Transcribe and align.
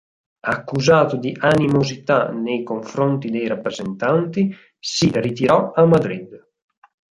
Accusato 0.47 1.15
di 1.15 1.31
animosità 1.41 2.29
nei 2.31 2.63
confronti 2.63 3.29
dei 3.29 3.45
rappresentanti, 3.45 4.51
si 4.79 5.11
ritirò 5.13 5.73
a 5.75 5.85
Madrid. 5.85 6.43